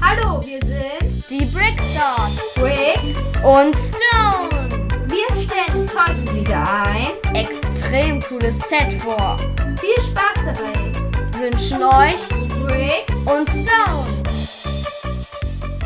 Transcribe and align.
Hallo, 0.00 0.44
wir 0.44 0.60
sind 0.60 1.30
Die 1.30 1.46
Brickstars 1.46 2.54
Brick. 2.54 3.16
und 3.42 3.74
Stone. 3.74 4.68
Wir 5.08 5.26
stellen 5.42 5.88
heute 5.88 6.34
wieder 6.34 6.62
ein. 6.84 7.34
Extrem 7.34 8.20
cooles 8.20 8.58
Set 8.68 8.92
vor. 9.00 9.38
Viel 9.80 9.96
Spaß 10.02 10.36
dabei. 10.44 10.92
Wünschen 11.38 11.82
euch 11.82 12.28
Brick. 12.66 13.08
und 13.24 13.48
Stone. 13.48 14.04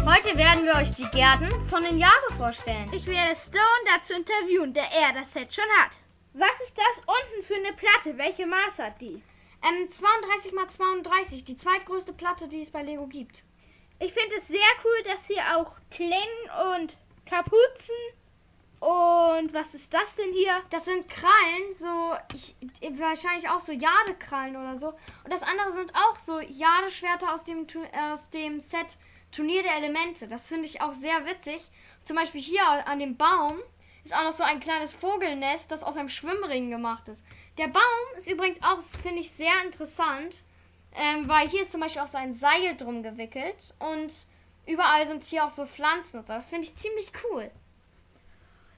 Heute 0.04 0.36
werden 0.36 0.64
wir 0.64 0.74
euch 0.74 0.90
die 0.90 1.08
Gärten 1.10 1.48
von 1.68 1.84
den 1.84 1.98
Jago 2.00 2.34
vorstellen. 2.36 2.86
Ich 2.92 3.06
werde 3.06 3.36
Stone 3.36 3.84
dazu 3.86 4.14
interviewen, 4.14 4.74
da 4.74 4.80
er 4.80 5.20
das 5.20 5.32
Set 5.32 5.54
schon 5.54 5.70
hat. 5.78 5.92
Was 6.32 6.60
ist 6.62 6.76
das 6.76 7.04
unten 7.06 7.46
für 7.46 7.54
eine 7.54 7.74
Platte? 7.74 8.18
Welche 8.18 8.44
Maß 8.46 8.80
hat 8.80 9.00
die? 9.00 9.22
Ähm, 9.62 9.90
32 9.90 10.52
x 10.52 10.76
32, 10.76 11.44
die 11.44 11.56
zweitgrößte 11.56 12.12
Platte, 12.12 12.48
die 12.48 12.62
es 12.62 12.70
bei 12.70 12.82
Lego 12.82 13.06
gibt. 13.06 13.42
Ich 13.98 14.12
finde 14.12 14.36
es 14.36 14.46
sehr 14.48 14.60
cool, 14.84 15.02
dass 15.04 15.26
hier 15.26 15.42
auch 15.56 15.72
Klingen 15.90 16.76
und 16.76 16.96
Kapuzen 17.26 17.94
und 18.80 19.52
was 19.52 19.74
ist 19.74 19.92
das 19.92 20.14
denn 20.14 20.32
hier? 20.32 20.62
Das 20.70 20.84
sind 20.84 21.08
Krallen, 21.08 21.74
so 21.80 22.14
ich, 22.32 22.54
wahrscheinlich 23.00 23.48
auch 23.48 23.60
so 23.60 23.72
Jadekrallen 23.72 24.56
oder 24.56 24.78
so. 24.78 24.88
Und 25.24 25.32
das 25.32 25.42
andere 25.42 25.72
sind 25.72 25.92
auch 25.96 26.16
so 26.20 26.38
Jadeschwerter 26.38 27.34
aus 27.34 27.42
dem, 27.42 27.66
Tu- 27.66 27.84
aus 28.12 28.30
dem 28.30 28.60
Set 28.60 28.96
Turnier 29.32 29.64
der 29.64 29.76
Elemente. 29.76 30.28
Das 30.28 30.46
finde 30.46 30.66
ich 30.66 30.80
auch 30.80 30.94
sehr 30.94 31.26
witzig. 31.26 31.60
Zum 32.04 32.14
Beispiel 32.14 32.40
hier 32.40 32.62
an 32.86 33.00
dem 33.00 33.16
Baum 33.16 33.58
ist 34.04 34.14
auch 34.14 34.22
noch 34.22 34.32
so 34.32 34.44
ein 34.44 34.60
kleines 34.60 34.94
Vogelnest, 34.94 35.72
das 35.72 35.82
aus 35.82 35.96
einem 35.96 36.08
Schwimmring 36.08 36.70
gemacht 36.70 37.08
ist. 37.08 37.24
Der 37.58 37.66
Baum 37.66 37.82
ist 38.16 38.28
übrigens 38.28 38.62
auch, 38.62 38.80
finde 39.02 39.20
ich, 39.20 39.32
sehr 39.32 39.62
interessant, 39.64 40.44
ähm, 40.94 41.28
weil 41.28 41.48
hier 41.48 41.62
ist 41.62 41.72
zum 41.72 41.80
Beispiel 41.80 42.02
auch 42.02 42.08
so 42.08 42.16
ein 42.16 42.36
Seil 42.36 42.76
drum 42.76 43.02
gewickelt 43.02 43.74
und 43.80 44.12
überall 44.64 45.06
sind 45.08 45.24
hier 45.24 45.44
auch 45.44 45.50
so 45.50 45.66
Pflanzen 45.66 46.20
und 46.20 46.28
so. 46.28 46.34
Das 46.34 46.50
finde 46.50 46.68
ich 46.68 46.76
ziemlich 46.76 47.10
cool. 47.24 47.50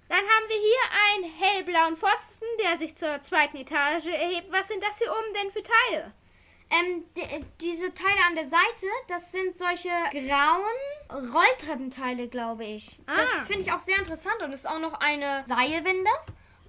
Dann 0.09 0.19
haben 0.19 0.48
wir 0.48 0.56
hier 0.56 0.81
einen 1.14 1.33
hellblauen 1.39 1.97
Pfosten, 1.98 2.47
der 2.64 2.78
sich 2.78 2.97
zur 2.97 3.22
zweiten 3.22 3.59
Etage 3.59 4.06
erhebt. 4.06 4.50
Was 4.50 4.67
sind 4.67 4.83
das 4.83 4.98
hier 4.98 5.11
oben 5.11 5.34
denn 5.34 5.53
für 5.53 5.62
Teile? 5.62 6.12
Ähm, 6.70 7.05
die, 7.17 7.44
diese 7.61 7.92
Teile 7.92 8.20
an 8.28 8.34
der 8.34 8.48
Seite, 8.48 8.87
das 9.09 9.31
sind 9.31 9.59
solche 9.59 9.91
grauen 10.11 11.33
Rolltreppenteile, 11.34 12.28
glaube 12.28 12.65
ich. 12.65 12.98
Ah. 13.06 13.19
Das 13.19 13.47
finde 13.47 13.61
ich 13.61 13.72
auch 13.72 13.78
sehr 13.78 13.98
interessant 13.98 14.41
und 14.42 14.53
es 14.53 14.61
ist 14.61 14.67
auch 14.67 14.78
noch 14.78 14.94
eine 14.94 15.44
Seilwinde 15.47 16.11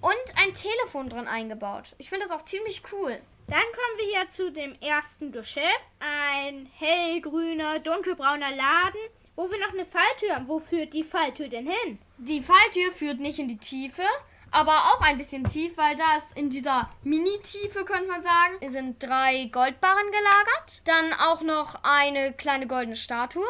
und 0.01 0.35
ein 0.35 0.53
Telefon 0.53 1.09
drin 1.09 1.27
eingebaut. 1.27 1.93
Ich 1.97 2.09
finde 2.09 2.25
das 2.25 2.35
auch 2.35 2.45
ziemlich 2.45 2.81
cool. 2.91 3.19
Dann 3.47 3.59
kommen 3.59 3.97
wir 3.97 4.05
hier 4.05 4.29
zu 4.29 4.51
dem 4.51 4.75
ersten 4.81 5.31
Geschäft. 5.31 5.81
Ein 5.99 6.69
hellgrüner, 6.77 7.79
dunkelbrauner 7.79 8.51
Laden, 8.51 9.01
wo 9.35 9.49
wir 9.49 9.59
noch 9.59 9.73
eine 9.73 9.85
Falltür 9.85 10.35
haben. 10.35 10.47
Wo 10.47 10.59
führt 10.59 10.93
die 10.93 11.03
Falltür 11.03 11.47
denn 11.47 11.67
hin? 11.67 11.99
Die 12.17 12.41
Falltür 12.41 12.93
führt 12.93 13.19
nicht 13.19 13.39
in 13.39 13.47
die 13.47 13.57
Tiefe, 13.57 14.03
aber 14.51 14.93
auch 14.93 15.01
ein 15.01 15.17
bisschen 15.17 15.43
tief, 15.43 15.77
weil 15.77 15.95
da 15.95 16.17
ist 16.17 16.35
in 16.37 16.49
dieser 16.49 16.89
Mini-Tiefe, 17.03 17.85
könnte 17.85 18.07
man 18.07 18.23
sagen, 18.23 18.69
sind 18.69 19.01
drei 19.01 19.49
Goldbarren 19.51 20.11
gelagert. 20.11 20.81
Dann 20.85 21.13
auch 21.13 21.41
noch 21.41 21.83
eine 21.83 22.33
kleine 22.33 22.67
goldene 22.67 22.95
Statue, 22.95 23.45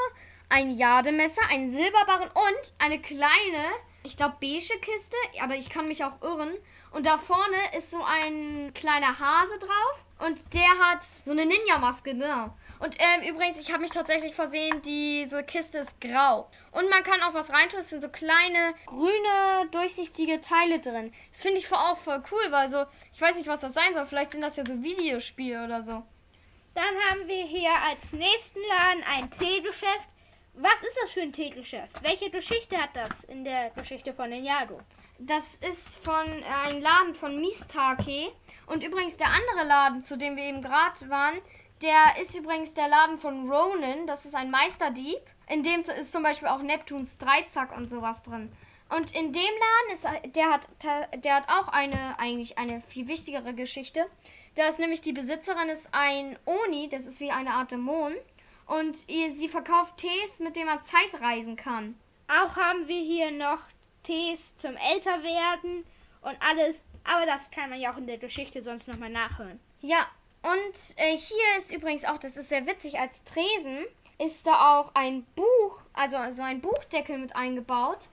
ein 0.49 0.71
Jademesser, 0.71 1.41
ein 1.49 1.71
Silberbarren 1.71 2.29
und 2.29 2.73
eine 2.79 2.99
kleine, 2.99 3.65
ich 4.03 4.17
glaube, 4.17 4.35
beige 4.39 4.79
Kiste, 4.79 5.15
aber 5.41 5.55
ich 5.55 5.69
kann 5.69 5.87
mich 5.87 6.03
auch 6.03 6.21
irren. 6.21 6.53
Und 6.91 7.05
da 7.05 7.17
vorne 7.17 7.57
ist 7.77 7.91
so 7.91 8.03
ein 8.03 8.73
kleiner 8.73 9.19
Hase 9.19 9.57
drauf 9.59 10.05
und 10.19 10.39
der 10.53 10.69
hat 10.79 11.03
so 11.03 11.31
eine 11.31 11.45
Ninja-Maske, 11.45 12.13
genau. 12.13 12.53
Und 12.79 12.97
ähm, 12.97 13.21
übrigens, 13.29 13.59
ich 13.59 13.71
habe 13.71 13.83
mich 13.83 13.91
tatsächlich 13.91 14.33
versehen, 14.33 14.81
diese 14.81 15.43
Kiste 15.43 15.77
ist 15.77 16.01
grau. 16.01 16.49
Und 16.71 16.89
man 16.89 17.03
kann 17.03 17.21
auch 17.21 17.33
was 17.33 17.51
reintun, 17.51 17.79
es 17.79 17.89
sind 17.89 18.01
so 18.01 18.09
kleine, 18.09 18.73
grüne, 18.87 19.69
durchsichtige 19.71 20.41
Teile 20.41 20.79
drin. 20.79 21.13
Das 21.31 21.43
finde 21.43 21.59
ich 21.59 21.71
auch 21.71 21.97
voll 21.99 22.23
cool, 22.31 22.51
weil 22.51 22.69
so, 22.69 22.85
ich 23.13 23.21
weiß 23.21 23.35
nicht, 23.35 23.47
was 23.47 23.61
das 23.61 23.75
sein 23.75 23.93
soll, 23.93 24.05
vielleicht 24.07 24.31
sind 24.31 24.41
das 24.41 24.57
ja 24.57 24.65
so 24.65 24.81
Videospiele 24.81 25.63
oder 25.63 25.83
so. 25.83 26.03
Dann 26.73 26.95
haben 27.09 27.27
wir 27.27 27.45
hier 27.45 27.71
als 27.87 28.13
nächsten 28.13 28.59
Laden 28.67 29.03
ein 29.03 29.29
Teegeschäft. 29.31 30.10
Was 30.53 30.81
ist 30.85 30.97
das 31.01 31.11
für 31.11 31.21
ein 31.21 31.31
Teegeschäft? 31.31 32.03
Welche 32.03 32.29
Geschichte 32.29 32.77
hat 32.77 32.89
das 32.93 33.23
in 33.23 33.45
der 33.45 33.69
Geschichte 33.69 34.13
von 34.13 34.29
Ninjago? 34.29 34.79
Das 35.17 35.55
ist 35.55 36.03
von 36.03 36.27
äh, 36.27 36.43
ein 36.67 36.81
Laden 36.81 37.15
von 37.15 37.39
Mistake. 37.39 38.31
Und 38.67 38.83
übrigens 38.83 39.15
der 39.15 39.27
andere 39.27 39.65
Laden, 39.65 40.03
zu 40.03 40.17
dem 40.17 40.35
wir 40.35 40.43
eben 40.43 40.61
gerade 40.61 41.09
waren, 41.09 41.39
der 41.81 42.21
ist 42.21 42.35
übrigens 42.35 42.73
der 42.73 42.89
Laden 42.89 43.17
von 43.17 43.49
Ronan. 43.49 44.07
Das 44.07 44.25
ist 44.25 44.35
ein 44.35 44.51
Meisterdieb. 44.51 45.19
In 45.47 45.63
dem 45.63 45.81
ist 45.81 46.11
zum 46.11 46.23
Beispiel 46.23 46.49
auch 46.49 46.61
Neptuns 46.61 47.17
Dreizack 47.17 47.75
und 47.75 47.89
sowas 47.89 48.21
drin. 48.21 48.51
Und 48.89 49.15
in 49.15 49.31
dem 49.31 49.41
Laden 49.41 49.93
ist 49.93 50.35
der 50.35 50.49
hat 50.49 50.67
der 51.23 51.35
hat 51.35 51.47
auch 51.49 51.69
eine 51.69 52.19
eigentlich 52.19 52.57
eine 52.57 52.81
viel 52.81 53.07
wichtigere 53.07 53.53
Geschichte. 53.53 54.05
Da 54.55 54.67
ist 54.67 54.79
nämlich 54.79 54.99
die 54.99 55.13
Besitzerin 55.13 55.69
ist 55.69 55.89
ein 55.93 56.37
Oni, 56.45 56.89
das 56.89 57.05
ist 57.05 57.21
wie 57.21 57.31
eine 57.31 57.51
Art 57.51 57.71
Dämon. 57.71 58.13
Und 58.71 59.09
ihr, 59.09 59.33
sie 59.33 59.49
verkauft 59.49 59.97
Tees, 59.97 60.39
mit 60.39 60.55
denen 60.55 60.67
man 60.67 60.81
Zeit 60.85 61.19
reisen 61.19 61.57
kann. 61.57 61.99
Auch 62.29 62.55
haben 62.55 62.87
wir 62.87 63.01
hier 63.01 63.29
noch 63.29 63.59
Tees 64.01 64.55
zum 64.55 64.77
Älterwerden 64.77 65.83
und 66.21 66.37
alles. 66.39 66.81
Aber 67.03 67.25
das 67.25 67.51
kann 67.51 67.69
man 67.69 67.81
ja 67.81 67.91
auch 67.91 67.97
in 67.97 68.07
der 68.07 68.17
Geschichte 68.17 68.63
sonst 68.63 68.87
nochmal 68.87 69.09
nachhören. 69.09 69.59
Ja, 69.81 70.07
und 70.41 70.95
äh, 70.95 71.17
hier 71.17 71.57
ist 71.57 71.69
übrigens 71.73 72.05
auch, 72.05 72.17
das 72.17 72.37
ist 72.37 72.47
sehr 72.47 72.65
witzig, 72.65 72.97
als 72.97 73.25
Tresen 73.25 73.85
ist 74.19 74.47
da 74.47 74.79
auch 74.79 74.95
ein 74.95 75.25
Buch, 75.35 75.81
also 75.91 76.15
so 76.29 76.41
ein 76.41 76.61
Buchdeckel 76.61 77.17
mit 77.17 77.35
eingebaut. 77.35 78.07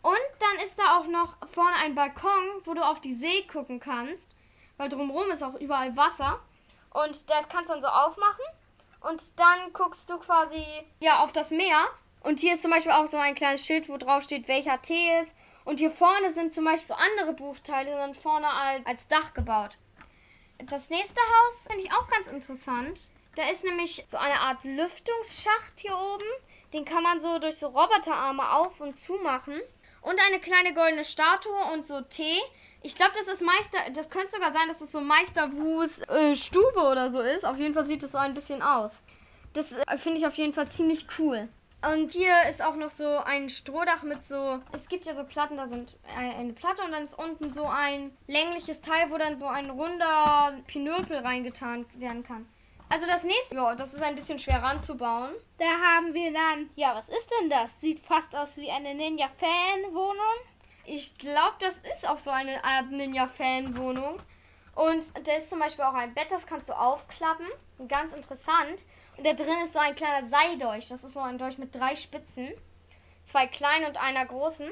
Und 0.00 0.16
dann 0.38 0.64
ist 0.64 0.78
da 0.78 0.98
auch 0.98 1.06
noch 1.06 1.36
vorne 1.48 1.76
ein 1.84 1.94
Balkon, 1.94 2.62
wo 2.64 2.72
du 2.72 2.80
auf 2.80 3.02
die 3.02 3.14
See 3.14 3.42
gucken 3.42 3.78
kannst, 3.78 4.34
weil 4.78 4.88
drumherum 4.88 5.30
ist 5.32 5.42
auch 5.42 5.60
überall 5.60 5.94
Wasser. 5.98 6.40
Und 6.94 7.28
das 7.28 7.46
kannst 7.50 7.68
du 7.68 7.74
dann 7.74 7.82
so 7.82 7.88
aufmachen 7.88 8.44
und 9.00 9.38
dann 9.38 9.72
guckst 9.72 10.08
du 10.10 10.18
quasi 10.18 10.64
ja 11.00 11.22
auf 11.22 11.32
das 11.32 11.50
Meer. 11.50 11.86
Und 12.22 12.40
hier 12.40 12.54
ist 12.54 12.62
zum 12.62 12.70
Beispiel 12.70 12.92
auch 12.92 13.06
so 13.06 13.16
ein 13.16 13.34
kleines 13.34 13.64
Schild, 13.64 13.88
wo 13.88 13.96
drauf 13.96 14.24
steht, 14.24 14.48
welcher 14.48 14.80
Tee 14.82 15.18
ist. 15.20 15.34
Und 15.64 15.78
hier 15.78 15.90
vorne 15.90 16.32
sind 16.32 16.54
zum 16.54 16.64
Beispiel 16.64 16.88
so 16.88 16.94
andere 16.94 17.32
Buchteile, 17.34 17.90
dann 17.90 18.14
vorne 18.14 18.48
als, 18.86 19.06
Dach 19.08 19.34
gebaut. 19.34 19.78
Das 20.64 20.90
nächste 20.90 21.20
Haus 21.20 21.66
finde 21.68 21.84
ich 21.84 21.92
auch 21.92 22.08
ganz 22.08 22.26
interessant. 22.26 23.10
Da 23.36 23.48
ist 23.48 23.64
nämlich 23.64 24.04
so 24.08 24.16
eine 24.16 24.40
Art 24.40 24.64
Lüftungsschacht 24.64 25.78
hier 25.78 25.96
oben. 25.96 26.24
Den 26.72 26.84
kann 26.84 27.02
man 27.02 27.20
so 27.20 27.38
durch 27.38 27.58
so 27.58 27.68
Roboterarme 27.68 28.50
auf 28.52 28.80
und 28.80 28.98
zumachen. 28.98 29.60
Und 30.00 30.18
eine 30.26 30.40
kleine 30.40 30.74
goldene 30.74 31.04
Statue 31.04 31.72
und 31.72 31.84
so 31.86 32.00
Tee. 32.00 32.40
Ich 32.82 32.94
glaube, 32.94 33.12
das 33.18 33.28
ist 33.28 33.42
Meister. 33.42 33.78
Das 33.92 34.10
könnte 34.10 34.32
sogar 34.32 34.52
sein, 34.52 34.68
dass 34.68 34.80
es 34.80 34.92
so 34.92 35.00
Meister 35.00 35.52
Wus 35.52 36.00
äh, 36.08 36.34
Stube 36.34 36.80
oder 36.80 37.10
so 37.10 37.20
ist. 37.20 37.44
Auf 37.44 37.58
jeden 37.58 37.74
Fall 37.74 37.84
sieht 37.84 38.02
es 38.02 38.12
so 38.12 38.18
ein 38.18 38.34
bisschen 38.34 38.62
aus. 38.62 39.02
Das 39.52 39.72
äh, 39.72 39.98
finde 39.98 40.18
ich 40.18 40.26
auf 40.26 40.34
jeden 40.34 40.54
Fall 40.54 40.68
ziemlich 40.68 41.06
cool. 41.18 41.48
Und 41.80 42.10
hier 42.10 42.34
ist 42.48 42.62
auch 42.62 42.74
noch 42.74 42.90
so 42.90 43.18
ein 43.18 43.48
Strohdach 43.48 44.02
mit 44.02 44.24
so. 44.24 44.60
Es 44.72 44.88
gibt 44.88 45.06
ja 45.06 45.14
so 45.14 45.22
Platten, 45.22 45.56
da 45.56 45.68
sind 45.68 45.96
äh, 46.16 46.34
eine 46.36 46.52
Platte 46.52 46.82
und 46.82 46.90
dann 46.90 47.04
ist 47.04 47.16
unten 47.16 47.52
so 47.52 47.66
ein 47.66 48.16
längliches 48.26 48.80
Teil, 48.80 49.10
wo 49.10 49.18
dann 49.18 49.36
so 49.36 49.46
ein 49.46 49.70
runder 49.70 50.54
Pinöpel 50.66 51.18
reingetan 51.18 51.86
werden 51.94 52.24
kann. 52.24 52.48
Also 52.88 53.06
das 53.06 53.22
nächste, 53.22 53.54
ja, 53.54 53.74
das 53.74 53.92
ist 53.92 54.02
ein 54.02 54.14
bisschen 54.14 54.38
schwer 54.38 54.62
ranzubauen. 54.62 55.30
Da 55.58 55.66
haben 55.66 56.14
wir 56.14 56.32
dann, 56.32 56.70
ja, 56.74 56.94
was 56.94 57.08
ist 57.08 57.30
denn 57.38 57.50
das? 57.50 57.80
Sieht 57.80 58.00
fast 58.00 58.34
aus 58.34 58.56
wie 58.56 58.70
eine 58.70 58.94
Ninja-Fan-Wohnung. 58.94 60.16
Ich 60.90 61.18
glaube, 61.18 61.56
das 61.60 61.76
ist 61.92 62.08
auch 62.08 62.18
so 62.18 62.30
eine 62.30 62.64
Art 62.64 62.90
Ninja-Fan-Wohnung. 62.90 64.18
Und 64.74 65.04
da 65.26 65.36
ist 65.36 65.50
zum 65.50 65.58
Beispiel 65.58 65.84
auch 65.84 65.92
ein 65.92 66.14
Bett, 66.14 66.30
das 66.30 66.46
kannst 66.46 66.70
du 66.70 66.72
aufklappen. 66.72 67.46
Ganz 67.88 68.14
interessant. 68.14 68.84
Und 69.18 69.26
da 69.26 69.34
drin 69.34 69.60
ist 69.64 69.74
so 69.74 69.80
ein 69.80 69.94
kleiner 69.94 70.26
Seidolch. 70.26 70.88
Das 70.88 71.04
ist 71.04 71.12
so 71.12 71.20
ein 71.20 71.36
Dolch 71.36 71.58
mit 71.58 71.74
drei 71.74 71.94
Spitzen. 71.94 72.52
Zwei 73.24 73.46
kleinen 73.46 73.84
und 73.84 73.98
einer 73.98 74.24
großen. 74.24 74.70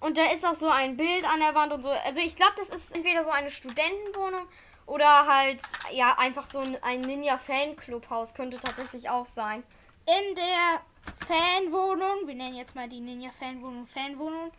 Und 0.00 0.16
da 0.16 0.30
ist 0.32 0.46
auch 0.46 0.54
so 0.54 0.70
ein 0.70 0.96
Bild 0.96 1.28
an 1.28 1.40
der 1.40 1.54
Wand 1.54 1.74
und 1.74 1.82
so. 1.82 1.90
Also 1.90 2.20
ich 2.20 2.34
glaube, 2.34 2.54
das 2.56 2.70
ist 2.70 2.94
entweder 2.94 3.24
so 3.24 3.30
eine 3.30 3.50
Studentenwohnung 3.50 4.46
oder 4.86 5.26
halt, 5.26 5.60
ja, 5.92 6.16
einfach 6.16 6.46
so 6.46 6.60
ein, 6.60 6.82
ein 6.82 7.02
Ninja-Fan-Clubhaus. 7.02 8.32
Könnte 8.32 8.58
tatsächlich 8.58 9.10
auch 9.10 9.26
sein. 9.26 9.64
In 10.06 10.34
der 10.34 10.80
Fanwohnung, 11.26 12.26
wir 12.26 12.34
nennen 12.34 12.56
jetzt 12.56 12.74
mal 12.74 12.88
die 12.88 13.00
Ninja-Fanwohnung 13.00 13.86
Fanwohnung, 13.86 14.50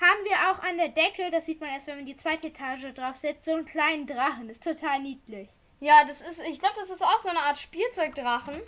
haben 0.00 0.24
wir 0.24 0.50
auch 0.50 0.62
an 0.62 0.76
der 0.78 0.88
Decke, 0.88 1.30
das 1.30 1.46
sieht 1.46 1.60
man 1.60 1.70
erst, 1.70 1.86
wenn 1.86 1.96
man 1.96 2.06
die 2.06 2.16
zweite 2.16 2.48
Etage 2.48 2.94
drauf 2.94 3.16
setzt, 3.16 3.44
so 3.44 3.54
einen 3.54 3.66
kleinen 3.66 4.06
Drachen. 4.06 4.48
Das 4.48 4.58
ist 4.58 4.64
total 4.64 5.00
niedlich. 5.00 5.48
Ja, 5.80 6.04
das 6.04 6.20
ist, 6.20 6.40
ich 6.40 6.58
glaube, 6.58 6.76
das 6.78 6.90
ist 6.90 7.02
auch 7.02 7.18
so 7.18 7.28
eine 7.28 7.40
Art 7.40 7.58
Spielzeugdrachen. 7.58 8.60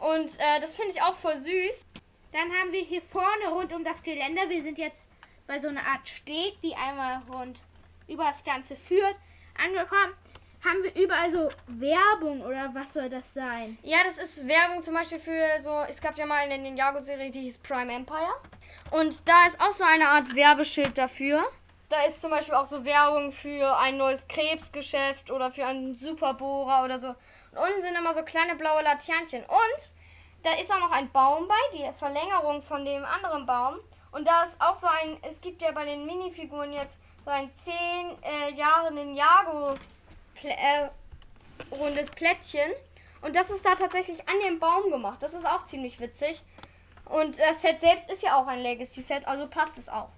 Und 0.00 0.38
äh, 0.38 0.60
das 0.60 0.74
finde 0.74 0.92
ich 0.92 1.02
auch 1.02 1.16
voll 1.16 1.36
süß. 1.36 1.86
Dann 2.32 2.52
haben 2.52 2.72
wir 2.72 2.82
hier 2.82 3.00
vorne 3.00 3.48
rund 3.50 3.72
um 3.72 3.84
das 3.84 4.02
Geländer, 4.02 4.48
wir 4.48 4.62
sind 4.62 4.78
jetzt 4.78 5.06
bei 5.46 5.60
so 5.60 5.68
einer 5.68 5.86
Art 5.86 6.08
Steg, 6.08 6.60
die 6.62 6.74
einmal 6.74 7.22
rund 7.32 7.60
über 8.08 8.24
das 8.24 8.42
Ganze 8.44 8.76
führt, 8.76 9.14
angekommen, 9.56 10.14
haben 10.64 10.82
wir 10.82 10.94
überall 10.96 11.30
so 11.30 11.48
Werbung 11.66 12.40
oder 12.42 12.70
was 12.74 12.92
soll 12.94 13.08
das 13.08 13.34
sein? 13.34 13.78
Ja, 13.82 13.98
das 14.04 14.18
ist 14.18 14.48
Werbung 14.48 14.82
zum 14.82 14.94
Beispiel 14.94 15.18
für 15.18 15.60
so, 15.60 15.84
es 15.88 16.00
gab 16.00 16.16
ja 16.16 16.26
mal 16.26 16.38
eine 16.38 16.58
Ninjago-Serie, 16.58 17.30
die 17.30 17.42
hieß 17.42 17.58
Prime 17.58 17.92
Empire. 17.92 18.34
Und 18.90 19.28
da 19.28 19.46
ist 19.46 19.60
auch 19.60 19.72
so 19.72 19.84
eine 19.84 20.08
Art 20.08 20.34
Werbeschild 20.34 20.96
dafür. 20.98 21.44
Da 21.88 22.02
ist 22.04 22.20
zum 22.20 22.30
Beispiel 22.30 22.54
auch 22.54 22.66
so 22.66 22.84
Werbung 22.84 23.32
für 23.32 23.78
ein 23.78 23.96
neues 23.96 24.26
Krebsgeschäft 24.28 25.30
oder 25.30 25.50
für 25.50 25.66
einen 25.66 25.96
Superbohrer 25.96 26.84
oder 26.84 26.98
so. 26.98 27.08
Und 27.08 27.58
unten 27.58 27.82
sind 27.82 27.96
immer 27.96 28.14
so 28.14 28.22
kleine 28.22 28.56
blaue 28.56 28.82
Laternchen. 28.82 29.42
Und 29.44 29.92
da 30.42 30.54
ist 30.54 30.72
auch 30.72 30.80
noch 30.80 30.92
ein 30.92 31.10
Baum 31.10 31.48
bei, 31.48 31.54
die 31.72 31.98
Verlängerung 31.98 32.62
von 32.62 32.84
dem 32.84 33.04
anderen 33.04 33.46
Baum. 33.46 33.76
Und 34.12 34.26
da 34.26 34.44
ist 34.44 34.60
auch 34.60 34.76
so 34.76 34.86
ein, 34.86 35.18
es 35.22 35.40
gibt 35.40 35.62
ja 35.62 35.72
bei 35.72 35.84
den 35.84 36.06
Minifiguren 36.06 36.72
jetzt 36.72 36.98
so 37.24 37.30
ein 37.30 37.50
10 37.52 37.74
äh, 38.22 38.54
Jahre 38.54 38.92
Ninjago 38.92 39.74
äh, 40.42 40.88
rundes 41.70 42.10
Plättchen. 42.10 42.70
Und 43.22 43.34
das 43.34 43.50
ist 43.50 43.64
da 43.64 43.74
tatsächlich 43.74 44.20
an 44.28 44.34
dem 44.44 44.58
Baum 44.58 44.90
gemacht. 44.90 45.22
Das 45.22 45.32
ist 45.32 45.46
auch 45.46 45.64
ziemlich 45.64 45.98
witzig. 45.98 46.42
Und 47.04 47.38
das 47.38 47.62
Set 47.62 47.80
selbst 47.80 48.10
ist 48.10 48.22
ja 48.22 48.40
auch 48.40 48.46
ein 48.46 48.60
Legacy-Set, 48.60 49.26
also 49.26 49.46
passt 49.46 49.78
es 49.78 49.88
auch. 49.88 50.10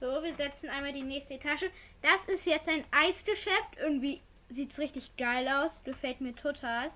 So, 0.00 0.06
wir 0.22 0.34
setzen 0.36 0.70
einmal 0.70 0.92
die 0.92 1.02
nächste 1.02 1.34
Etage. 1.34 1.70
Das 2.02 2.24
ist 2.26 2.46
jetzt 2.46 2.68
ein 2.68 2.84
Eisgeschäft. 2.92 3.76
Irgendwie 3.80 4.20
sieht 4.48 4.72
es 4.72 4.78
richtig 4.78 5.16
geil 5.16 5.48
aus. 5.48 5.72
Gefällt 5.84 6.20
mir 6.20 6.34
total. 6.34 6.90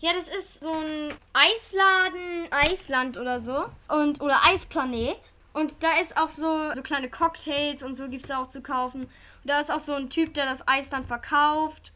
Ja, 0.00 0.12
das 0.12 0.26
ist 0.26 0.60
so 0.60 0.72
ein 0.72 1.14
Eisladen, 1.32 2.48
Eisland 2.50 3.16
oder 3.16 3.38
so. 3.38 3.66
Und, 3.86 4.20
oder 4.20 4.44
Eisplanet. 4.44 5.20
Und 5.52 5.82
da 5.84 6.00
ist 6.00 6.16
auch 6.16 6.30
so, 6.30 6.72
so 6.74 6.82
kleine 6.82 7.08
Cocktails 7.08 7.84
und 7.84 7.94
so 7.94 8.08
gibt 8.08 8.24
es 8.24 8.30
auch 8.32 8.48
zu 8.48 8.62
kaufen. 8.62 9.02
Und 9.02 9.10
da 9.44 9.60
ist 9.60 9.70
auch 9.70 9.80
so 9.80 9.92
ein 9.92 10.10
Typ, 10.10 10.34
der 10.34 10.46
das 10.46 10.66
Eis 10.66 10.88
dann 10.88 11.06
verkauft. 11.06 11.92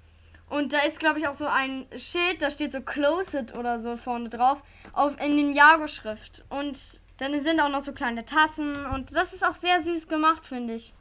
Und 0.48 0.72
da 0.72 0.80
ist, 0.80 1.00
glaube 1.00 1.18
ich, 1.18 1.26
auch 1.26 1.34
so 1.34 1.46
ein 1.46 1.86
Schild, 1.96 2.40
da 2.40 2.50
steht 2.50 2.72
so 2.72 2.80
Closed 2.80 3.54
oder 3.56 3.78
so 3.78 3.96
vorne 3.96 4.28
drauf, 4.28 4.62
auf 4.92 5.20
in 5.20 5.36
den 5.36 5.52
Jago-Schrift. 5.52 6.44
Und 6.48 6.78
dann 7.18 7.38
sind 7.40 7.60
auch 7.60 7.68
noch 7.68 7.80
so 7.80 7.92
kleine 7.92 8.24
Tassen 8.24 8.86
und 8.86 9.14
das 9.16 9.32
ist 9.32 9.44
auch 9.44 9.56
sehr 9.56 9.80
süß 9.80 10.06
gemacht, 10.06 10.44
finde 10.44 10.74
ich. 10.74 10.94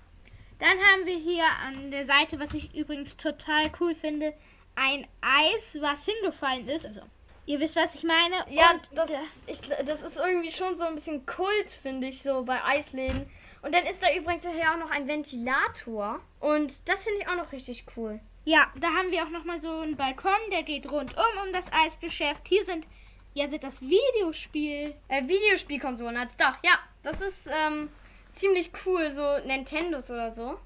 Dann 0.59 0.69
haben 0.69 1.06
wir 1.06 1.18
hier 1.18 1.44
an 1.65 1.92
der 1.92 2.06
Seite, 2.06 2.39
was 2.39 2.53
ich 2.53 2.74
übrigens 2.74 3.18
total 3.18 3.71
cool 3.80 3.94
finde, 3.94 4.33
ein 4.75 5.06
Eis, 5.21 5.77
was 5.80 6.06
hingefallen 6.06 6.68
ist. 6.68 6.86
Also, 6.86 7.01
ihr 7.45 7.59
wisst, 7.59 7.75
was 7.75 7.94
ich 7.94 8.03
meine. 8.03 8.36
Ja, 8.50 8.71
Und 8.71 8.89
das, 8.94 9.44
ich, 9.48 9.62
das 9.86 10.01
ist 10.01 10.18
irgendwie 10.18 10.51
schon 10.51 10.75
so 10.75 10.86
ein 10.86 10.95
bisschen 10.95 11.25
Kult, 11.25 11.69
finde 11.69 12.07
ich, 12.07 12.24
so 12.24 12.44
bei 12.44 12.63
Eisläden. 12.63 13.30
Und 13.62 13.74
dann 13.74 13.86
ist 13.86 14.01
da 14.01 14.13
übrigens 14.15 14.44
hier 14.44 14.71
auch 14.71 14.77
noch 14.77 14.91
ein 14.91 15.07
Ventilator. 15.07 16.21
Und 16.39 16.88
das 16.88 17.03
finde 17.03 17.21
ich 17.21 17.27
auch 17.27 17.36
noch 17.36 17.51
richtig 17.51 17.86
cool. 17.98 18.19
Ja, 18.47 18.71
da 18.75 18.89
haben 18.94 19.09
wir 19.09 19.24
auch 19.24 19.30
nochmal 19.30 19.59
so 19.59 19.71
einen 19.80 19.97
Balkon, 19.97 20.31
der 20.51 20.62
geht 20.62 20.89
rundum 20.92 21.25
um 21.44 21.51
das 21.51 21.65
Eisgeschäft. 21.74 22.47
Hier 22.47 22.63
sind, 22.63 22.86
ja, 23.33 23.50
sind 23.50 23.63
das 23.63 23.81
Videospiel. 23.81 24.94
Äh, 25.07 25.27
Videospielkonsolen 25.27 26.15
als 26.15 26.38
Dach, 26.38 26.59
ja. 26.63 26.77
Das 27.01 27.21
ist 27.21 27.47
ähm, 27.51 27.89
ziemlich 28.33 28.69
cool, 28.86 29.09
so 29.09 29.39
Nintendos 29.45 30.12
oder 30.12 30.30
so. 30.30 30.59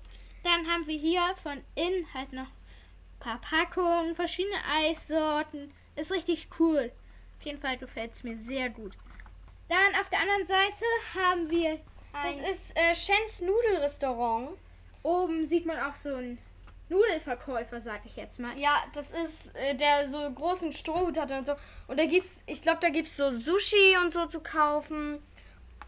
Dann 0.43 0.67
haben 0.67 0.87
wir 0.87 0.97
hier 0.97 1.21
von 1.41 1.61
innen 1.75 2.05
halt 2.13 2.33
noch 2.33 2.47
ein 2.47 3.19
paar 3.21 3.39
Packungen, 3.39 4.13
verschiedene 4.13 4.57
Eissorten. 4.65 5.73
Ist 5.95 6.11
richtig 6.11 6.49
cool. 6.59 6.91
Auf 7.39 7.45
jeden 7.45 7.61
Fall 7.61 7.77
gefällt 7.77 8.11
es 8.11 8.23
mir 8.23 8.37
sehr 8.39 8.69
gut. 8.69 8.91
Dann 9.69 10.01
auf 10.01 10.09
der 10.09 10.19
anderen 10.19 10.47
Seite 10.47 10.85
haben 11.15 11.49
wir 11.49 11.79
Das 12.11 12.37
ein, 12.37 12.43
ist 12.43 12.77
äh, 12.77 12.93
Shens 12.93 13.39
Nudelrestaurant. 13.41 14.49
oben 15.03 15.47
sieht 15.47 15.65
man 15.65 15.79
auch 15.79 15.95
so 15.95 16.13
einen 16.13 16.39
Nudelverkäufer, 16.89 17.81
sag 17.81 18.05
ich 18.05 18.15
jetzt 18.15 18.39
mal. 18.39 18.59
Ja, 18.59 18.83
das 18.93 19.11
ist 19.11 19.55
äh, 19.55 19.75
der 19.75 20.07
so 20.07 20.29
großen 20.31 20.73
Strohhut 20.73 21.19
hatte 21.19 21.37
und 21.37 21.45
so. 21.45 21.55
Und 21.87 21.99
da 21.99 22.05
gibt's, 22.05 22.43
ich 22.47 22.61
glaube, 22.61 22.79
da 22.81 22.89
gibt's 22.89 23.15
so 23.15 23.31
Sushi 23.31 23.97
und 24.03 24.13
so 24.13 24.25
zu 24.25 24.41
kaufen. 24.41 25.21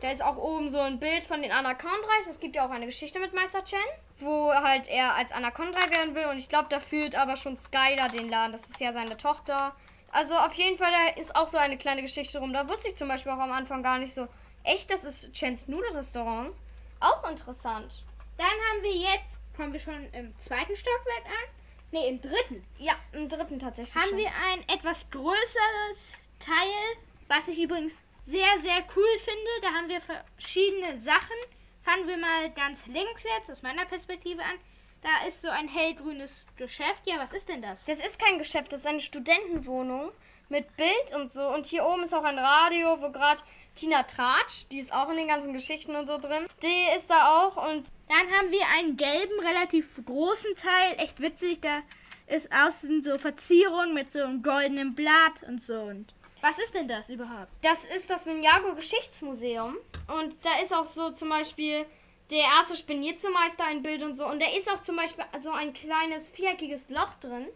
Da 0.02 0.12
ist 0.12 0.24
auch 0.24 0.38
oben 0.38 0.72
so 0.72 0.80
ein 0.80 1.00
Bild 1.00 1.24
von 1.26 1.42
den 1.42 1.52
Anaconda-Reis. 1.52 2.28
Es 2.30 2.40
gibt 2.40 2.56
ja 2.56 2.66
auch 2.66 2.72
eine 2.72 2.88
Geschichte 2.88 3.20
mit 3.20 3.34
Meister 3.34 3.64
Chen, 3.64 3.80
wo 4.20 4.52
halt 4.52 4.90
er 4.90 5.16
als 5.16 5.32
Anaconda 5.32 5.92
werden 5.92 6.16
will. 6.16 6.26
Und 6.26 6.38
ich 6.38 6.50
glaube, 6.50 6.68
da 6.70 6.80
führt 6.80 7.16
aber 7.16 7.38
schon 7.38 7.58
Skylar 7.58 8.10
den 8.10 8.30
Laden. 8.30 8.52
Das 8.52 8.68
ist 8.68 8.80
ja 8.80 8.94
seine 8.94 9.18
Tochter. 9.18 9.76
Also 10.12 10.36
auf 10.36 10.54
jeden 10.54 10.78
Fall, 10.78 10.92
da 10.92 11.22
ist 11.22 11.36
auch 11.36 11.48
so 11.48 11.58
eine 11.58 11.78
kleine 11.78 12.02
Geschichte 12.02 12.40
rum. 12.40 12.52
Da 12.52 12.68
wusste 12.68 12.90
ich 12.90 12.98
zum 12.98 13.08
Beispiel 13.08 13.32
auch 13.32 13.40
am 13.40 13.52
Anfang 13.52 13.84
gar 13.84 14.00
nicht 14.00 14.14
so, 14.14 14.28
echt, 14.64 14.92
das 14.92 15.04
ist 15.04 15.34
Chens 15.34 15.68
Nudelrestaurant. 15.68 16.52
Auch 17.00 17.30
interessant. 17.30 18.04
Dann 18.38 18.48
haben 18.48 18.84
wir 18.84 18.96
jetzt, 18.96 19.38
kommen 19.62 19.74
wir 19.74 19.80
schon 19.80 20.12
im 20.14 20.36
zweiten 20.40 20.76
Stockwerk 20.76 21.26
an? 21.26 21.92
Ne, 21.92 22.08
im 22.08 22.20
dritten. 22.20 22.66
Ja, 22.80 22.96
im 23.12 23.30
dritten 23.30 23.60
tatsächlich. 23.60 23.94
Haben 23.94 24.10
schon. 24.10 24.18
wir 24.18 24.32
ein 24.50 24.62
etwas 24.76 25.08
größeres 25.12 26.14
Teil, 26.40 26.98
was 27.28 27.48
ich 27.48 27.62
übrigens 27.62 28.02
sehr, 28.26 28.58
sehr 28.64 28.84
cool 28.96 29.20
finde. 29.20 29.52
Da 29.62 29.68
haben 29.68 29.88
wir 29.88 30.02
verschiedene 30.02 31.00
Sachen. 31.00 31.38
Fangen 31.84 32.08
wir 32.08 32.18
mal 32.18 32.50
ganz 32.54 32.88
links 32.88 33.24
jetzt, 33.24 33.52
aus 33.52 33.62
meiner 33.62 33.86
Perspektive 33.86 34.42
an. 34.42 34.58
Da 35.04 35.28
ist 35.28 35.42
so 35.42 35.50
ein 35.50 35.68
hellgrünes 35.68 36.48
Geschäft. 36.56 37.06
Ja, 37.06 37.20
was 37.20 37.32
ist 37.32 37.48
denn 37.48 37.62
das? 37.62 37.86
Das 37.86 38.00
ist 38.00 38.18
kein 38.18 38.40
Geschäft, 38.40 38.74
das 38.74 38.80
ist 38.80 38.88
eine 38.88 39.00
Studentenwohnung 39.00 40.12
mit 40.50 40.76
Bild 40.76 41.14
und 41.16 41.32
so. 41.32 41.48
Und 41.48 41.68
hier 41.68 41.86
oben 41.86 42.02
ist 42.02 42.16
auch 42.16 42.24
ein 42.24 42.40
Radio, 42.40 43.00
wo 43.00 43.12
gerade 43.12 43.44
Tina 43.76 44.04
Tratsch, 44.04 44.68
die 44.72 44.80
ist 44.80 44.94
auch 44.94 45.10
in 45.10 45.18
den 45.18 45.28
ganzen 45.28 45.54
Geschichten 45.54 45.96
und 45.96 46.08
so 46.08 46.18
drin, 46.18 46.48
die 46.64 46.96
ist 46.96 47.10
da 47.10 47.44
auch. 47.44 47.70
Und 47.70 47.92
Dann 48.12 48.30
haben 48.30 48.52
wir 48.52 48.68
einen 48.68 48.98
gelben, 48.98 49.40
relativ 49.40 49.88
großen 50.06 50.54
Teil. 50.58 50.96
Echt 50.98 51.22
witzig. 51.22 51.62
Da 51.62 51.82
ist 52.28 52.52
außen 52.52 53.04
so 53.04 53.18
Verzierung 53.18 53.94
mit 53.94 54.12
so 54.12 54.20
einem 54.20 54.44
goldenen 54.44 54.96
Blatt 54.96 55.44
und 55.48 55.64
so. 55.64 55.80
Und 55.80 56.14
was 56.42 56.60
ist 56.60 56.76
denn 56.76 56.90
das 56.90 57.08
überhaupt? 57.08 57.48
das 57.62 57.86
ist 57.86 58.10
das 58.10 58.26
Ninjago 58.26 58.76
Geschichtsmuseum. 58.76 59.78
Und 60.08 60.36
da 60.44 60.60
ist 60.62 60.74
auch 60.74 60.88
so 60.88 61.12
zum 61.12 61.30
Beispiel 61.30 61.86
der 62.32 62.40
erste 62.40 62.76
Spinierzelmeister 62.76 63.64
ein 63.64 63.82
Bild 63.82 64.04
und 64.04 64.18
so. 64.18 64.28
Und 64.28 64.42
da 64.42 64.48
ist 64.58 64.70
auch 64.70 64.84
zum 64.84 64.98
Beispiel 64.98 65.24
so 65.40 65.52
ein 65.52 65.72
kleines 65.72 66.30
viereckiges 66.30 66.90
Loch 66.90 67.14
drin. 67.22 67.48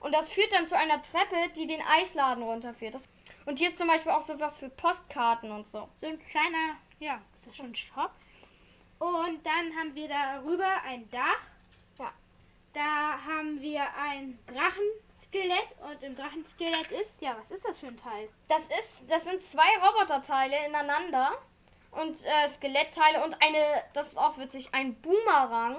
Und 0.00 0.12
das 0.12 0.28
führt 0.28 0.52
dann 0.52 0.66
zu 0.66 0.76
einer 0.76 1.00
Treppe, 1.00 1.36
die 1.56 1.66
den 1.66 1.80
Eisladen 1.80 2.42
runterführt. 2.42 2.94
Das 2.94 3.08
und 3.46 3.58
hier 3.58 3.68
ist 3.68 3.78
zum 3.78 3.88
Beispiel 3.88 4.12
auch 4.12 4.22
so 4.22 4.38
was 4.38 4.58
für 4.58 4.68
Postkarten 4.68 5.50
und 5.52 5.66
so. 5.68 5.88
So 5.94 6.06
ein 6.06 6.18
kleiner, 6.18 6.76
ja, 6.98 7.22
ist 7.34 7.46
das 7.46 7.56
schon 7.56 7.66
ein 7.66 7.74
Shop? 7.74 8.10
Und 8.98 9.44
dann 9.44 9.76
haben 9.76 9.94
wir 9.94 10.08
darüber 10.08 10.82
ein 10.84 11.08
Dach. 11.10 11.40
Ja. 11.98 12.12
Da 12.72 13.18
haben 13.26 13.60
wir 13.60 13.82
ein 13.96 14.38
Drachenskelett 14.46 15.68
und 15.90 16.02
im 16.02 16.14
Drachenskelett 16.16 16.90
ist, 16.92 17.20
ja, 17.20 17.36
was 17.38 17.50
ist 17.58 17.64
das 17.66 17.78
für 17.78 17.88
ein 17.88 17.96
Teil? 17.96 18.28
Das 18.48 18.62
ist, 18.78 19.10
das 19.10 19.24
sind 19.24 19.42
zwei 19.42 19.68
Roboterteile 19.82 20.66
ineinander 20.66 21.32
und 21.92 22.18
äh, 22.24 22.48
Skelettteile 22.48 23.24
und 23.24 23.40
eine, 23.42 23.82
das 23.94 24.08
ist 24.08 24.18
auch 24.18 24.38
witzig, 24.38 24.68
ein 24.72 24.94
Boomerang 25.00 25.76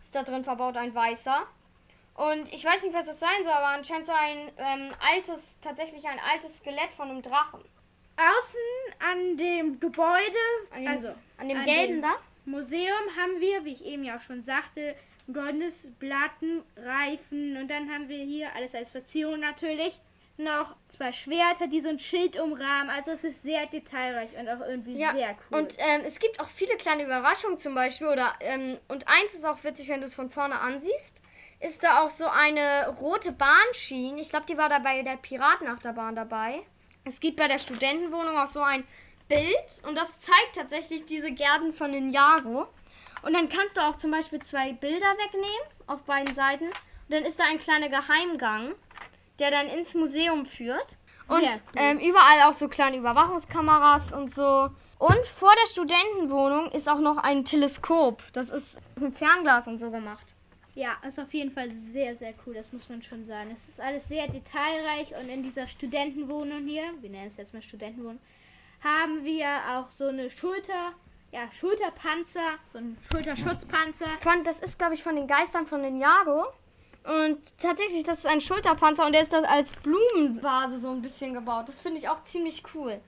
ist 0.00 0.14
da 0.14 0.22
drin 0.22 0.44
verbaut, 0.44 0.76
ein 0.76 0.94
weißer. 0.94 1.46
Und 2.14 2.52
ich 2.52 2.64
weiß 2.64 2.82
nicht, 2.82 2.94
was 2.94 3.06
das 3.06 3.20
sein 3.20 3.44
soll, 3.44 3.52
aber 3.52 3.68
anscheinend 3.68 4.06
so 4.06 4.12
ein 4.12 4.50
ähm, 4.58 4.92
altes, 5.00 5.60
tatsächlich 5.60 6.08
ein 6.08 6.18
altes 6.18 6.58
Skelett 6.58 6.90
von 6.96 7.10
einem 7.10 7.22
Drachen. 7.22 7.60
Außen 8.16 8.98
an 9.10 9.36
dem 9.36 9.78
Gebäude, 9.78 10.36
An 10.72 10.82
dem, 10.82 10.88
also 10.88 11.14
an 11.36 11.48
dem 11.48 11.58
an 11.58 11.64
gelben 11.64 11.92
dem- 11.94 12.02
da? 12.02 12.16
Museum 12.48 13.16
haben 13.16 13.40
wir, 13.40 13.64
wie 13.64 13.72
ich 13.72 13.84
eben 13.84 14.04
ja 14.04 14.16
auch 14.16 14.20
schon 14.20 14.42
sagte, 14.42 14.94
ein 15.26 15.34
goldenes 15.34 15.86
Blatten, 15.98 16.62
Reifen 16.76 17.56
und 17.56 17.68
dann 17.68 17.90
haben 17.90 18.08
wir 18.08 18.24
hier 18.24 18.48
alles 18.54 18.74
als 18.74 18.90
Verzierung 18.90 19.40
natürlich 19.40 20.00
noch 20.38 20.76
zwei 20.88 21.12
Schwerter, 21.12 21.66
die 21.66 21.80
so 21.80 21.88
ein 21.88 21.98
Schild 21.98 22.40
umrahmen. 22.40 22.90
Also 22.90 23.10
es 23.10 23.24
ist 23.24 23.42
sehr 23.42 23.66
detailreich 23.66 24.30
und 24.38 24.48
auch 24.48 24.60
irgendwie 24.66 24.96
Ja, 24.96 25.12
sehr 25.12 25.30
cool. 25.50 25.58
Und 25.58 25.74
ähm, 25.78 26.02
es 26.06 26.20
gibt 26.20 26.40
auch 26.40 26.48
viele 26.48 26.76
kleine 26.76 27.04
Überraschungen 27.04 27.58
zum 27.58 27.74
Beispiel. 27.74 28.06
Oder, 28.06 28.34
ähm, 28.40 28.78
und 28.88 29.08
eins 29.08 29.34
ist 29.34 29.44
auch 29.44 29.62
witzig, 29.64 29.88
wenn 29.88 30.00
du 30.00 30.06
es 30.06 30.14
von 30.14 30.30
vorne 30.30 30.60
ansiehst. 30.60 31.20
Ist 31.60 31.82
da 31.82 32.04
auch 32.04 32.10
so 32.10 32.28
eine 32.28 32.88
rote 33.00 33.32
Bahnschiene. 33.32 34.20
Ich 34.20 34.30
glaube, 34.30 34.46
die 34.48 34.56
war 34.56 34.68
da 34.68 34.78
bei 34.78 35.02
der 35.02 35.16
Piratenachterbahn 35.16 36.14
dabei. 36.14 36.60
Es 37.04 37.18
gibt 37.18 37.36
bei 37.36 37.48
der 37.48 37.58
Studentenwohnung 37.58 38.36
auch 38.36 38.46
so 38.46 38.62
ein 38.62 38.84
Bild. 39.28 39.86
Und 39.86 39.96
das 39.96 40.08
zeigt 40.20 40.56
tatsächlich 40.56 41.04
diese 41.04 41.30
Gärten 41.30 41.72
von 41.72 41.90
Ninjago. 41.90 42.66
Und 43.22 43.32
dann 43.34 43.48
kannst 43.48 43.76
du 43.76 43.80
auch 43.80 43.96
zum 43.96 44.10
Beispiel 44.10 44.40
zwei 44.40 44.72
Bilder 44.72 45.06
wegnehmen 45.06 45.46
auf 45.86 46.02
beiden 46.04 46.34
Seiten. 46.34 46.66
Und 46.66 47.10
dann 47.10 47.24
ist 47.24 47.38
da 47.38 47.44
ein 47.44 47.58
kleiner 47.58 47.88
Geheimgang, 47.88 48.74
der 49.38 49.50
dann 49.50 49.66
ins 49.68 49.94
Museum 49.94 50.46
führt. 50.46 50.96
Und 51.28 51.42
cool. 51.42 51.48
ähm, 51.76 51.98
überall 51.98 52.42
auch 52.48 52.54
so 52.54 52.68
kleine 52.68 52.96
Überwachungskameras 52.96 54.12
und 54.12 54.34
so. 54.34 54.70
Und 54.98 55.26
vor 55.26 55.52
der 55.62 55.68
Studentenwohnung 55.70 56.72
ist 56.72 56.88
auch 56.88 56.98
noch 56.98 57.18
ein 57.18 57.44
Teleskop. 57.44 58.22
Das 58.32 58.50
ist 58.50 58.80
aus 58.96 59.02
einem 59.02 59.12
Fernglas 59.12 59.68
und 59.68 59.78
so 59.78 59.90
gemacht. 59.90 60.34
Ja, 60.74 60.92
ist 61.06 61.18
auf 61.18 61.32
jeden 61.34 61.50
Fall 61.50 61.70
sehr, 61.72 62.16
sehr 62.16 62.34
cool, 62.46 62.54
das 62.54 62.72
muss 62.72 62.88
man 62.88 63.02
schon 63.02 63.24
sagen. 63.24 63.50
Es 63.52 63.68
ist 63.68 63.80
alles 63.80 64.06
sehr 64.06 64.28
detailreich 64.28 65.12
und 65.20 65.28
in 65.28 65.42
dieser 65.42 65.66
Studentenwohnung 65.66 66.66
hier, 66.66 66.84
wir 67.00 67.10
nennen 67.10 67.26
es 67.26 67.36
jetzt 67.36 67.52
mal 67.52 67.62
Studentenwohnung, 67.62 68.20
haben 68.82 69.24
wir 69.24 69.48
auch 69.70 69.90
so 69.90 70.06
eine 70.06 70.30
Schulter, 70.30 70.92
ja, 71.32 71.50
Schulterpanzer, 71.50 72.58
so 72.72 72.78
ein 72.78 72.96
Schulterschutzpanzer. 73.10 74.06
Von, 74.20 74.44
das 74.44 74.60
ist, 74.60 74.78
glaube 74.78 74.94
ich, 74.94 75.02
von 75.02 75.16
den 75.16 75.26
Geistern 75.26 75.66
von 75.66 75.80
Ninjago. 75.80 76.46
Und 77.04 77.38
tatsächlich, 77.58 78.02
das 78.04 78.18
ist 78.18 78.26
ein 78.26 78.40
Schulterpanzer 78.40 79.06
und 79.06 79.12
der 79.12 79.22
ist 79.22 79.32
dann 79.32 79.44
als 79.44 79.72
Blumenvase 79.72 80.78
so 80.78 80.90
ein 80.90 81.00
bisschen 81.00 81.32
gebaut. 81.32 81.68
Das 81.68 81.80
finde 81.80 82.00
ich 82.00 82.08
auch 82.08 82.22
ziemlich 82.24 82.62
cool. 82.74 83.00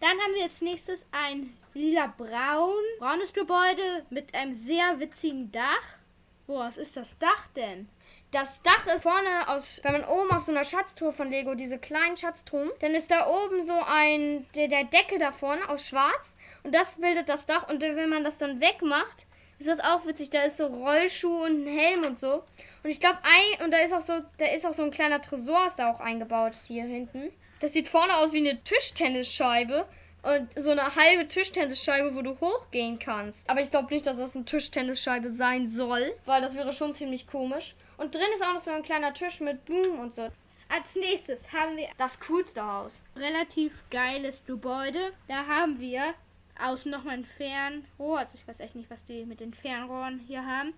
Dann 0.00 0.10
haben 0.10 0.34
wir 0.34 0.44
als 0.44 0.60
nächstes 0.60 1.06
ein 1.12 1.56
lila-braun, 1.74 2.82
braunes 2.98 3.32
Gebäude 3.32 4.04
mit 4.10 4.34
einem 4.34 4.54
sehr 4.54 5.00
witzigen 5.00 5.50
Dach. 5.50 5.96
Boah, 6.46 6.66
was 6.66 6.76
ist 6.76 6.96
das 6.96 7.08
Dach 7.18 7.46
denn? 7.56 7.88
Das 8.30 8.62
Dach 8.62 8.86
ist 8.94 9.04
vorne 9.04 9.48
aus, 9.48 9.80
wenn 9.82 9.92
man 9.92 10.04
oben 10.04 10.30
auf 10.30 10.42
so 10.42 10.52
einer 10.52 10.64
Schatztruhe 10.64 11.12
von 11.12 11.30
Lego, 11.30 11.54
diese 11.54 11.78
kleinen 11.78 12.16
Schatztruhen, 12.16 12.70
dann 12.80 12.94
ist 12.94 13.10
da 13.10 13.26
oben 13.26 13.62
so 13.62 13.72
ein, 13.86 14.46
der, 14.54 14.68
der 14.68 14.84
Deckel 14.84 15.18
da 15.18 15.32
vorne 15.32 15.66
aus 15.70 15.88
schwarz 15.88 16.36
und 16.62 16.74
das 16.74 17.00
bildet 17.00 17.30
das 17.30 17.46
Dach 17.46 17.68
und 17.70 17.80
wenn 17.80 18.10
man 18.10 18.24
das 18.24 18.36
dann 18.36 18.60
wegmacht, 18.60 19.26
ist 19.58 19.68
das 19.68 19.80
auch 19.80 20.04
witzig. 20.06 20.30
Da 20.30 20.42
ist 20.42 20.58
so 20.58 20.66
Rollschuh 20.66 21.44
und 21.44 21.64
ein 21.64 21.78
Helm 21.78 22.04
und 22.04 22.18
so. 22.18 22.44
Und 22.82 22.90
ich 22.90 23.00
glaube, 23.00 23.18
ein, 23.22 23.64
und 23.64 23.70
da 23.72 23.78
ist 23.78 23.92
auch 23.92 24.02
so, 24.02 24.20
da 24.38 24.46
ist 24.46 24.66
auch 24.66 24.74
so 24.74 24.82
ein 24.82 24.90
kleiner 24.90 25.20
Tresor 25.20 25.66
ist 25.66 25.78
da 25.78 25.90
auch 25.90 26.00
eingebaut 26.00 26.54
hier 26.66 26.84
hinten. 26.84 27.32
Das 27.60 27.72
sieht 27.72 27.88
vorne 27.88 28.16
aus 28.18 28.32
wie 28.32 28.38
eine 28.38 28.62
Tischtennisscheibe 28.62 29.86
und 30.22 30.48
so 30.56 30.70
eine 30.70 30.94
halbe 30.94 31.26
Tischtennisscheibe, 31.26 32.14
wo 32.14 32.22
du 32.22 32.38
hochgehen 32.40 32.98
kannst. 32.98 33.48
Aber 33.50 33.60
ich 33.60 33.70
glaube 33.70 33.92
nicht, 33.92 34.06
dass 34.06 34.18
das 34.18 34.36
eine 34.36 34.44
Tischtennisscheibe 34.44 35.30
sein 35.30 35.68
soll, 35.70 36.12
weil 36.24 36.40
das 36.40 36.54
wäre 36.54 36.72
schon 36.72 36.94
ziemlich 36.94 37.26
komisch. 37.26 37.74
Und 37.98 38.14
drin 38.14 38.24
ist 38.34 38.42
auch 38.42 38.54
noch 38.54 38.60
so 38.60 38.70
ein 38.70 38.82
kleiner 38.82 39.12
Tisch 39.12 39.40
mit 39.40 39.64
Blumen 39.64 39.98
und 39.98 40.14
so. 40.14 40.28
Als 40.68 40.94
nächstes 40.94 41.52
haben 41.52 41.76
wir 41.76 41.88
Das 41.98 42.20
coolste 42.20 42.64
Haus. 42.64 43.00
relativ 43.16 43.72
geiles 43.90 44.44
Gebäude. 44.46 45.12
Da 45.26 45.46
haben 45.46 45.80
wir 45.80 46.14
außen 46.60 46.90
nochmal 46.90 47.14
ein 47.14 47.24
Fernrohr. 47.24 48.20
Also 48.20 48.32
ich 48.34 48.46
weiß 48.46 48.60
echt 48.60 48.74
nicht, 48.74 48.90
was 48.90 49.04
die 49.06 49.24
mit 49.24 49.40
den 49.40 49.54
Fernrohren 49.54 50.18
hier 50.18 50.44
haben. 50.46 50.74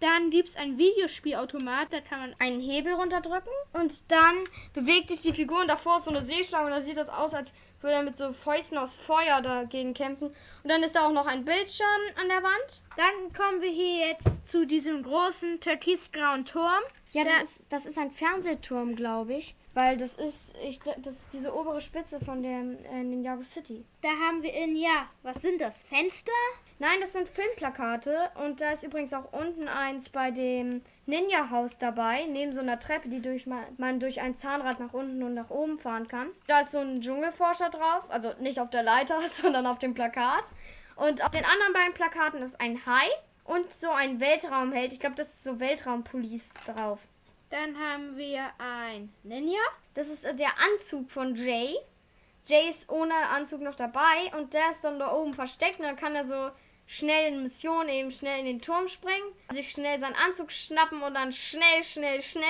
Dann 0.00 0.30
gibt 0.30 0.50
es 0.50 0.56
ein 0.56 0.76
Videospielautomat, 0.76 1.92
da 1.92 2.00
kann 2.00 2.18
man 2.18 2.34
Einen 2.38 2.60
Hebel 2.60 2.94
runterdrücken 2.94 3.52
und 3.72 4.02
dann 4.08 4.44
bewegt 4.74 5.08
sich 5.08 5.22
die 5.22 5.32
Figur 5.32 5.60
und 5.60 5.68
davor 5.68 5.98
ist 5.98 6.04
so 6.04 6.10
eine 6.10 6.22
Seeschlange 6.22 6.66
und 6.66 6.72
dann 6.72 6.82
sieht 6.82 6.96
das 6.96 7.08
aus, 7.08 7.32
als 7.32 7.52
würde 7.84 7.96
er 7.98 8.02
mit 8.02 8.18
so 8.18 8.32
Fäusten 8.32 8.76
aus 8.78 8.96
Feuer 8.96 9.40
dagegen 9.42 9.94
kämpfen. 9.94 10.26
Und 10.28 10.68
dann 10.70 10.82
ist 10.82 10.96
da 10.96 11.06
auch 11.06 11.12
noch 11.12 11.26
ein 11.26 11.44
Bildschirm 11.44 11.86
an 12.20 12.28
der 12.28 12.42
Wand. 12.42 12.82
Dann 12.96 13.32
kommen 13.32 13.60
wir 13.62 13.70
hier 13.70 14.08
jetzt 14.08 14.48
zu 14.48 14.66
diesem 14.66 15.04
großen 15.04 15.60
türkisgrauen 15.60 16.44
Turm. 16.44 16.82
Ja, 17.12 17.22
Da- 17.22 17.30
das 17.38 17.42
ist, 17.60 17.72
das 17.72 17.86
ist 17.86 17.98
ein 17.98 18.10
Fernsehturm, 18.10 18.96
glaube 18.96 19.34
ich. 19.34 19.54
Weil 19.74 19.96
das 19.96 20.14
ist, 20.16 20.54
ich, 20.64 20.78
das 20.98 21.16
ist 21.16 21.34
diese 21.34 21.52
obere 21.54 21.80
Spitze 21.80 22.20
von 22.24 22.42
der 22.42 22.60
äh, 22.92 23.02
Ninjago 23.02 23.42
City. 23.42 23.84
Da 24.02 24.08
haben 24.08 24.42
wir 24.42 24.52
in, 24.54 24.76
ja, 24.76 25.08
was 25.22 25.36
sind 25.42 25.60
das? 25.60 25.80
Fenster? 25.82 26.30
Nein, 26.78 27.00
das 27.00 27.12
sind 27.12 27.28
Filmplakate 27.28 28.30
und 28.42 28.60
da 28.60 28.72
ist 28.72 28.82
übrigens 28.82 29.14
auch 29.14 29.32
unten 29.32 29.68
eins 29.68 30.08
bei 30.08 30.30
dem 30.30 30.82
Ninja-Haus 31.06 31.78
dabei, 31.78 32.26
neben 32.26 32.52
so 32.52 32.60
einer 32.60 32.80
Treppe, 32.80 33.08
die 33.08 33.22
durch 33.22 33.46
man, 33.46 33.64
man 33.76 34.00
durch 34.00 34.20
ein 34.20 34.36
Zahnrad 34.36 34.80
nach 34.80 34.92
unten 34.92 35.22
und 35.22 35.34
nach 35.34 35.50
oben 35.50 35.78
fahren 35.78 36.08
kann. 36.08 36.28
Da 36.46 36.60
ist 36.60 36.72
so 36.72 36.80
ein 36.80 37.00
Dschungelforscher 37.00 37.70
drauf, 37.70 38.04
also 38.08 38.32
nicht 38.40 38.58
auf 38.58 38.70
der 38.70 38.82
Leiter, 38.82 39.20
sondern 39.28 39.66
auf 39.66 39.78
dem 39.78 39.94
Plakat. 39.94 40.44
Und 40.96 41.24
auf 41.24 41.30
den 41.30 41.44
anderen 41.44 41.72
beiden 41.72 41.94
Plakaten 41.94 42.42
ist 42.42 42.60
ein 42.60 42.84
Hai 42.86 43.08
und 43.44 43.72
so 43.72 43.90
ein 43.90 44.20
Weltraumheld. 44.20 44.92
Ich 44.92 45.00
glaube, 45.00 45.16
das 45.16 45.28
ist 45.28 45.44
so 45.44 45.60
Weltraumpolice 45.60 46.54
drauf. 46.66 47.00
Dann 47.50 47.78
haben 47.78 48.16
wir 48.16 48.50
ein 48.58 49.12
Ninja. 49.22 49.60
Das 49.94 50.08
ist 50.08 50.24
äh, 50.24 50.34
der 50.34 50.50
Anzug 50.58 51.10
von 51.10 51.34
Jay. 51.36 51.76
Jay 52.46 52.68
ist 52.68 52.90
ohne 52.90 53.14
Anzug 53.30 53.60
noch 53.60 53.74
dabei 53.74 54.32
und 54.36 54.54
der 54.54 54.70
ist 54.70 54.82
dann 54.82 54.98
da 54.98 55.12
oben 55.12 55.34
versteckt 55.34 55.78
und 55.78 55.86
dann 55.86 55.96
kann 55.96 56.14
er 56.14 56.26
so 56.26 56.50
schnell 56.86 57.32
in 57.32 57.42
Mission 57.42 57.88
eben 57.88 58.10
schnell 58.10 58.40
in 58.40 58.46
den 58.46 58.60
Turm 58.60 58.88
springen, 58.88 59.32
sich 59.52 59.70
schnell 59.70 59.98
seinen 59.98 60.14
Anzug 60.14 60.52
schnappen 60.52 61.02
und 61.02 61.14
dann 61.14 61.32
schnell, 61.32 61.84
schnell, 61.84 62.22
schnell 62.22 62.44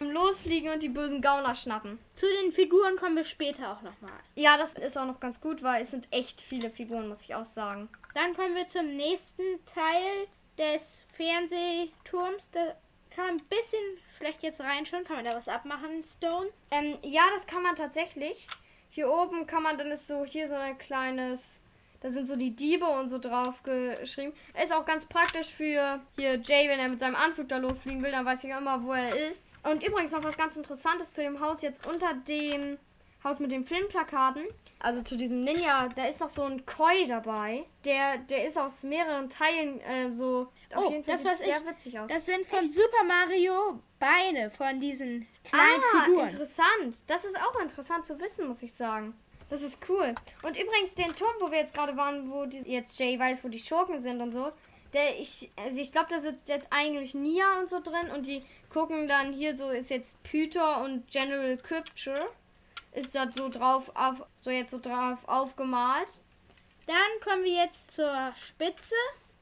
losfliegen 0.00 0.72
und 0.72 0.82
die 0.82 0.88
bösen 0.88 1.22
Gauner 1.22 1.54
schnappen. 1.54 1.98
Zu 2.14 2.26
den 2.26 2.52
Figuren 2.52 2.96
kommen 2.96 3.16
wir 3.16 3.24
später 3.24 3.72
auch 3.72 3.82
nochmal. 3.82 4.12
Ja, 4.34 4.56
das 4.56 4.74
ist 4.74 4.98
auch 4.98 5.06
noch 5.06 5.20
ganz 5.20 5.40
gut, 5.40 5.62
weil 5.62 5.82
es 5.82 5.90
sind 5.90 6.08
echt 6.10 6.40
viele 6.40 6.70
Figuren, 6.70 7.08
muss 7.08 7.22
ich 7.22 7.34
auch 7.34 7.46
sagen. 7.46 7.88
Dann 8.14 8.34
kommen 8.34 8.54
wir 8.54 8.68
zum 8.68 8.96
nächsten 8.96 9.42
Teil 9.74 10.26
des 10.58 11.00
Fernsehturms. 11.16 12.50
Da 12.52 12.74
kann 13.10 13.26
man 13.26 13.36
ein 13.36 13.44
bisschen 13.48 13.82
schlecht 14.16 14.42
jetzt 14.42 14.60
reinschauen. 14.60 15.04
Kann 15.04 15.16
man 15.16 15.24
da 15.24 15.34
was 15.34 15.48
abmachen, 15.48 16.04
Stone? 16.04 16.50
Ähm, 16.70 16.98
ja, 17.02 17.22
das 17.34 17.46
kann 17.46 17.62
man 17.62 17.76
tatsächlich. 17.76 18.46
Hier 18.90 19.10
oben 19.10 19.46
kann 19.46 19.62
man, 19.62 19.78
dann 19.78 19.90
ist 19.92 20.06
so 20.08 20.24
hier 20.24 20.48
so 20.48 20.54
ein 20.54 20.78
kleines, 20.78 21.60
da 22.00 22.10
sind 22.10 22.28
so 22.28 22.36
die 22.36 22.54
Diebe 22.54 22.86
und 22.86 23.08
so 23.08 23.18
drauf 23.18 23.62
geschrieben. 23.62 24.32
Ist 24.62 24.72
auch 24.72 24.84
ganz 24.84 25.04
praktisch 25.06 25.48
für 25.48 26.00
hier 26.16 26.36
Jay, 26.36 26.68
wenn 26.68 26.78
er 26.78 26.88
mit 26.88 27.00
seinem 27.00 27.16
Anzug 27.16 27.48
da 27.48 27.56
losfliegen 27.58 28.02
will, 28.02 28.12
dann 28.12 28.24
weiß 28.24 28.44
ich 28.44 28.50
immer, 28.50 28.82
wo 28.84 28.92
er 28.92 29.30
ist. 29.30 29.52
Und 29.64 29.82
übrigens 29.86 30.12
noch 30.12 30.22
was 30.22 30.36
ganz 30.36 30.56
Interessantes 30.56 31.12
zu 31.12 31.22
dem 31.22 31.40
Haus 31.40 31.62
jetzt 31.62 31.86
unter 31.86 32.14
dem 32.14 32.78
Haus 33.24 33.40
mit 33.40 33.50
den 33.50 33.64
Filmplakaten. 33.66 34.44
Also 34.80 35.02
zu 35.02 35.16
diesem 35.16 35.42
Ninja, 35.42 35.88
da 35.96 36.06
ist 36.06 36.20
noch 36.20 36.30
so 36.30 36.44
ein 36.44 36.64
Koi 36.64 37.04
dabei. 37.08 37.64
Der, 37.84 38.18
der 38.18 38.46
ist 38.46 38.56
aus 38.56 38.84
mehreren 38.84 39.28
Teilen 39.28 39.80
äh, 39.80 40.12
so. 40.12 40.46
Auf 40.72 40.84
Oh, 40.86 40.90
jeden 40.90 41.02
Fall 41.02 41.14
das 41.14 41.38
sieht 41.38 41.46
sehr 41.46 41.60
ich. 41.60 41.66
witzig 41.66 41.98
aus. 41.98 42.08
Das 42.08 42.24
sind 42.26 42.46
von 42.46 42.70
Super 42.70 43.02
Mario 43.04 43.80
Beine 43.98 44.50
von 44.52 44.78
diesen 44.78 45.26
kleinen 45.42 45.82
ah, 45.96 46.04
Figuren. 46.04 46.28
interessant. 46.28 46.96
Das 47.08 47.24
ist 47.24 47.36
auch 47.42 47.58
interessant 47.60 48.06
zu 48.06 48.20
wissen, 48.20 48.46
muss 48.46 48.62
ich 48.62 48.72
sagen. 48.72 49.14
Das 49.50 49.62
ist 49.62 49.78
cool. 49.88 50.14
Und 50.42 50.58
übrigens 50.58 50.94
den 50.94 51.14
Turm, 51.16 51.34
wo 51.40 51.50
wir 51.50 51.58
jetzt 51.58 51.74
gerade 51.74 51.96
waren, 51.96 52.30
wo 52.30 52.44
die, 52.44 52.58
jetzt 52.70 52.98
Jay 52.98 53.18
weiß, 53.18 53.42
wo 53.42 53.48
die 53.48 53.58
Schurken 53.58 54.00
sind 54.00 54.20
und 54.20 54.32
so. 54.32 54.52
Der 54.92 55.18
ich, 55.18 55.50
also 55.56 55.80
ich 55.80 55.92
glaube, 55.92 56.08
da 56.10 56.20
sitzt 56.20 56.48
jetzt 56.48 56.68
eigentlich 56.70 57.14
Nia 57.14 57.60
und 57.60 57.68
so 57.68 57.80
drin 57.80 58.10
und 58.14 58.26
die 58.26 58.42
gucken 58.70 59.08
dann 59.08 59.32
hier 59.32 59.56
so 59.56 59.68
ist 59.70 59.90
jetzt 59.90 60.22
Peter 60.22 60.82
und 60.82 61.10
General 61.10 61.56
Crypture 61.58 62.28
ist 62.92 63.14
da 63.14 63.30
so 63.30 63.48
drauf 63.48 63.90
auf, 63.94 64.22
so 64.40 64.50
jetzt 64.50 64.70
so 64.70 64.78
drauf 64.78 65.18
aufgemalt. 65.26 66.08
Dann 66.86 66.96
kommen 67.22 67.44
wir 67.44 67.52
jetzt 67.52 67.90
zur 67.90 68.32
Spitze. 68.36 68.94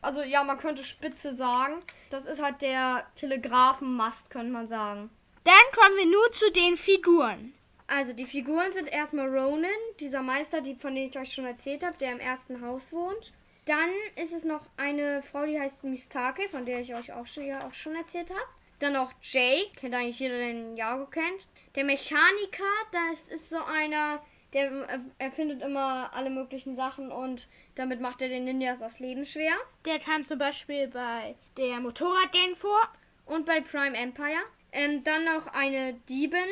Also 0.03 0.23
ja, 0.23 0.43
man 0.43 0.59
könnte 0.59 0.85
Spitze 0.85 1.33
sagen. 1.33 1.81
Das 2.11 2.27
ist 2.27 2.43
halt 2.43 2.61
der 2.63 3.07
Telegrafenmast, 3.15 4.31
könnte 4.31 4.53
man 4.53 4.67
sagen. 4.67 5.11
Dann 5.45 5.55
kommen 5.75 5.97
wir 5.97 6.07
nur 6.07 6.33
zu 6.33 6.51
den 6.51 6.77
Figuren. 6.77 7.55
Also 7.87 8.13
die 8.13 8.27
Figuren 8.27 8.73
sind 8.73 8.93
erstmal 8.93 9.29
Ronan, 9.29 9.71
dieser 10.01 10.23
Meister, 10.23 10.61
die, 10.61 10.75
von 10.75 10.95
dem 10.95 11.09
ich 11.09 11.19
euch 11.19 11.33
schon 11.33 11.47
erzählt 11.47 11.85
habe, 11.85 11.97
der 11.99 12.13
im 12.13 12.21
ersten 12.21 12.61
Haus 12.61 12.93
wohnt. 12.93 13.33
Dann 13.65 13.91
ist 14.17 14.33
es 14.33 14.45
noch 14.45 14.67
eine 14.77 15.23
Frau, 15.23 15.47
die 15.47 15.59
heißt 15.59 15.85
Mistake, 15.85 16.49
von 16.51 16.67
der 16.67 16.81
ich 16.81 16.95
euch 16.95 17.13
auch 17.13 17.27
schon, 17.27 17.47
ja, 17.47 17.67
auch 17.67 17.73
schon 17.73 17.95
erzählt 17.95 18.31
habe. 18.31 18.49
Dann 18.79 18.93
noch 18.93 19.13
Jay, 19.23 19.71
kennt 19.77 19.95
eigentlich 19.95 20.19
jeder, 20.19 20.37
der 20.37 20.53
den 20.53 20.77
Jago 20.77 21.07
kennt. 21.07 21.47
Der 21.75 21.85
Mechaniker, 21.85 22.65
das 22.93 23.29
ist 23.29 23.51
so 23.51 23.59
einer, 23.63 24.23
der 24.53 24.71
äh, 24.89 24.99
erfindet 25.19 25.63
immer 25.63 26.13
alle 26.13 26.31
möglichen 26.31 26.77
Sachen 26.77 27.11
und 27.11 27.49
damit 27.75 28.01
macht 28.01 28.21
er 28.23 28.29
den 28.29 28.45
Ninjas 28.45 28.81
das 28.81 29.01
Leben 29.01 29.25
schwer. 29.25 29.55
Der 29.85 29.99
kam 29.99 30.27
zum 30.27 30.39
Beispiel 30.39 30.89
bei 30.89 31.37
der 31.57 31.81
Motorradgang 31.81 32.57
vor. 32.57 32.89
Und 33.27 33.45
bei 33.45 33.61
Prime 33.61 33.97
Empire. 33.97 34.45
Ähm, 34.73 35.03
dann 35.03 35.25
noch 35.25 35.49
eine 35.49 35.95
Diebin, 36.09 36.49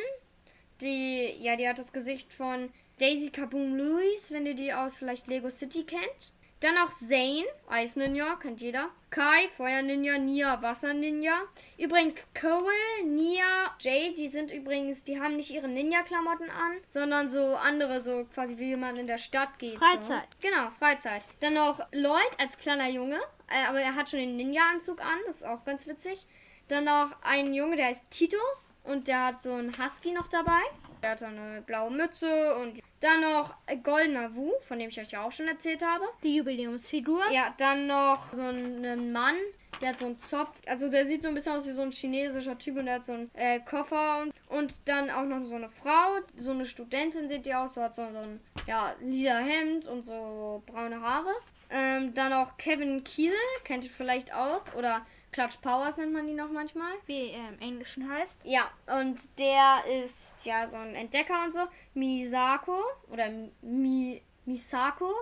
die, 0.80 1.36
ja, 1.40 1.56
die 1.56 1.68
hat 1.68 1.78
das 1.78 1.92
Gesicht 1.92 2.32
von 2.32 2.70
Daisy 2.98 3.30
Kaboom 3.30 3.76
Lewis, 3.76 4.30
wenn 4.30 4.46
ihr 4.46 4.54
die 4.54 4.72
aus 4.72 4.94
vielleicht 4.96 5.26
Lego 5.26 5.50
City 5.50 5.84
kennt. 5.84 6.32
Dann 6.60 6.76
noch 6.76 6.90
Zane, 6.90 7.44
Eis 7.68 7.94
Ninja, 7.94 8.36
kennt 8.36 8.60
jeder. 8.62 8.88
Kai, 9.10 9.48
Feuer 9.54 9.82
Ninja, 9.82 10.16
Nia, 10.16 10.62
Wasser 10.62 10.94
Ninja. 10.94 11.42
Übrigens 11.76 12.26
Cole, 12.40 13.04
Nia, 13.04 13.76
Jay, 13.78 14.14
die 14.14 14.28
sind 14.28 14.50
übrigens, 14.50 15.04
die 15.04 15.20
haben 15.20 15.36
nicht 15.36 15.50
ihre 15.50 15.68
Ninja-Klamotten 15.68 16.48
an, 16.48 16.78
sondern 16.88 17.28
so 17.28 17.54
andere, 17.56 18.00
so 18.00 18.24
quasi 18.32 18.56
wie 18.56 18.76
man 18.76 18.96
in 18.96 19.06
der 19.06 19.18
Stadt 19.18 19.58
geht. 19.58 19.76
Freizeit. 19.76 20.28
So. 20.40 20.48
Genau, 20.48 20.70
Freizeit. 20.78 21.26
Dann 21.40 21.54
noch 21.54 21.80
Lloyd 21.92 22.30
als 22.38 22.56
kleiner 22.56 22.88
Junge, 22.88 23.18
äh, 23.50 23.66
aber 23.68 23.80
er 23.80 23.94
hat 23.94 24.08
schon 24.08 24.20
den 24.20 24.36
Ninja-Anzug 24.36 25.02
an, 25.02 25.18
das 25.26 25.36
ist 25.36 25.46
auch 25.46 25.64
ganz 25.64 25.86
witzig. 25.86 26.26
Dann 26.68 26.84
noch 26.84 27.10
ein 27.22 27.52
Junge, 27.52 27.76
der 27.76 27.88
heißt 27.88 28.10
Tito 28.10 28.38
und 28.84 29.08
der 29.08 29.26
hat 29.26 29.42
so 29.42 29.52
einen 29.52 29.76
Husky 29.76 30.12
noch 30.12 30.28
dabei. 30.28 30.60
Der 31.02 31.10
hat 31.10 31.18
so 31.18 31.26
eine 31.26 31.62
blaue 31.62 31.90
Mütze 31.90 32.54
und 32.56 32.80
dann 33.00 33.20
noch 33.20 33.54
Goldener 33.82 34.34
Wu, 34.34 34.52
von 34.66 34.78
dem 34.78 34.88
ich 34.88 34.98
euch 34.98 35.10
ja 35.10 35.22
auch 35.22 35.32
schon 35.32 35.46
erzählt 35.46 35.84
habe. 35.84 36.04
Die 36.22 36.36
Jubiläumsfigur. 36.36 37.22
Ja, 37.30 37.52
dann 37.58 37.86
noch 37.86 38.32
so 38.32 38.40
einen 38.40 39.12
Mann, 39.12 39.36
der 39.82 39.90
hat 39.90 39.98
so 39.98 40.06
einen 40.06 40.18
Zopf. 40.18 40.56
Also 40.66 40.88
der 40.88 41.04
sieht 41.04 41.22
so 41.22 41.28
ein 41.28 41.34
bisschen 41.34 41.52
aus 41.52 41.66
wie 41.66 41.72
so 41.72 41.82
ein 41.82 41.90
chinesischer 41.90 42.56
Typ 42.56 42.78
und 42.78 42.86
der 42.86 42.94
hat 42.94 43.04
so 43.04 43.12
einen 43.12 43.30
äh, 43.34 43.60
Koffer. 43.60 44.22
Und, 44.22 44.32
und 44.48 44.88
dann 44.88 45.10
auch 45.10 45.24
noch 45.24 45.44
so 45.44 45.56
eine 45.56 45.68
Frau, 45.68 46.20
so 46.36 46.52
eine 46.52 46.64
Studentin 46.64 47.28
sieht 47.28 47.44
die 47.44 47.54
aus, 47.54 47.74
so 47.74 47.82
hat 47.82 47.94
so, 47.94 48.10
so 48.10 48.18
ein 48.18 48.40
ja, 48.66 48.94
lila 49.00 49.38
Hemd 49.38 49.86
und 49.86 50.02
so 50.02 50.62
braune 50.64 51.00
Haare. 51.00 51.34
Ähm, 51.68 52.14
dann 52.14 52.32
auch 52.32 52.56
Kevin 52.56 53.04
Kiesel, 53.04 53.36
kennt 53.64 53.84
ihr 53.84 53.90
vielleicht 53.90 54.32
auch. 54.32 54.62
Oder 54.74 55.04
Clutch 55.34 55.56
Powers 55.62 55.96
nennt 55.96 56.12
man 56.12 56.28
die 56.28 56.32
noch 56.32 56.48
manchmal. 56.52 56.92
Wie 57.06 57.30
er 57.30 57.48
im 57.48 57.58
Englischen 57.58 58.08
heißt. 58.08 58.38
Ja, 58.44 58.70
und 58.86 59.18
der 59.40 59.82
ist 60.04 60.46
ja 60.46 60.68
so 60.68 60.76
ein 60.76 60.94
Entdecker 60.94 61.42
und 61.44 61.52
so. 61.52 61.60
Misako 61.94 62.80
oder 63.10 63.28
Mi 63.60 64.22
Misako. 64.44 65.12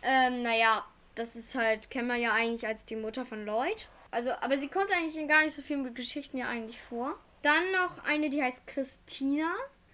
Ähm, 0.00 0.42
naja, 0.42 0.84
das 1.16 1.34
ist 1.34 1.56
halt, 1.56 1.90
kennt 1.90 2.06
man 2.06 2.20
ja 2.20 2.32
eigentlich 2.32 2.64
als 2.68 2.84
die 2.84 2.94
Mutter 2.94 3.26
von 3.26 3.44
Lloyd. 3.44 3.88
Also, 4.12 4.30
aber 4.30 4.58
sie 4.58 4.68
kommt 4.68 4.92
eigentlich 4.92 5.18
in 5.18 5.26
gar 5.26 5.42
nicht 5.42 5.54
so 5.54 5.62
vielen 5.62 5.92
Geschichten 5.92 6.38
ja 6.38 6.48
eigentlich 6.48 6.80
vor. 6.80 7.18
Dann 7.42 7.72
noch 7.72 8.04
eine, 8.04 8.30
die 8.30 8.40
heißt 8.40 8.68
Christina. 8.68 9.50